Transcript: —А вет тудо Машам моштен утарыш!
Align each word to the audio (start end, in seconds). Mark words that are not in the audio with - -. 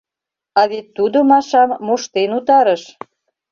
—А 0.59 0.61
вет 0.69 0.87
тудо 0.97 1.17
Машам 1.29 1.69
моштен 1.85 2.31
утарыш! 2.37 2.83